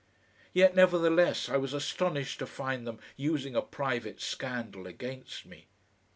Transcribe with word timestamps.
Yet, 0.51 0.73
nevertheless, 0.75 1.47
I 1.47 1.57
was 1.57 1.73
astonished 1.75 2.39
to 2.39 2.47
find 2.47 2.87
them 2.87 2.97
using 3.17 3.55
a 3.55 3.61
private 3.61 4.19
scandal 4.19 4.87
against 4.87 5.45
me. 5.45 5.67